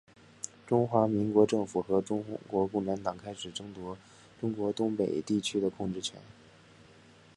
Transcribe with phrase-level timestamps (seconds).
[0.65, 3.95] 中华民国政府和中国共产党开始争夺
[4.39, 6.19] 中国东北地区的控制权。